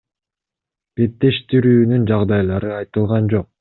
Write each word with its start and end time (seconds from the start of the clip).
Беттештирүүнүн 1.01 2.11
жагдайлары 2.15 2.77
айтылган 2.83 3.35
жок. 3.37 3.53